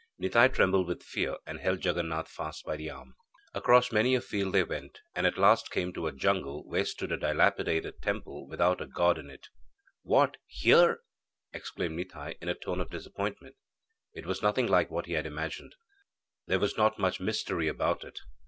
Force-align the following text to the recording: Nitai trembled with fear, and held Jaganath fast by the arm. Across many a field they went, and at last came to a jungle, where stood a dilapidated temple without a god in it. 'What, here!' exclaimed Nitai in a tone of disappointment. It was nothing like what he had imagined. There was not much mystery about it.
Nitai 0.19 0.51
trembled 0.51 0.87
with 0.87 1.03
fear, 1.03 1.37
and 1.45 1.59
held 1.59 1.81
Jaganath 1.81 2.27
fast 2.27 2.65
by 2.65 2.75
the 2.75 2.89
arm. 2.89 3.13
Across 3.53 3.91
many 3.91 4.15
a 4.15 4.21
field 4.21 4.51
they 4.51 4.63
went, 4.63 4.99
and 5.13 5.27
at 5.27 5.37
last 5.37 5.69
came 5.69 5.93
to 5.93 6.07
a 6.07 6.11
jungle, 6.11 6.65
where 6.67 6.83
stood 6.85 7.11
a 7.11 7.17
dilapidated 7.17 8.01
temple 8.01 8.47
without 8.47 8.81
a 8.81 8.87
god 8.87 9.19
in 9.19 9.29
it. 9.29 9.49
'What, 10.01 10.37
here!' 10.47 11.01
exclaimed 11.53 11.95
Nitai 11.99 12.33
in 12.41 12.49
a 12.49 12.55
tone 12.55 12.81
of 12.81 12.89
disappointment. 12.89 13.57
It 14.15 14.25
was 14.25 14.41
nothing 14.41 14.65
like 14.65 14.89
what 14.89 15.05
he 15.05 15.13
had 15.13 15.27
imagined. 15.27 15.75
There 16.47 16.59
was 16.59 16.75
not 16.79 16.97
much 16.97 17.19
mystery 17.19 17.67
about 17.67 18.03
it. 18.03 18.21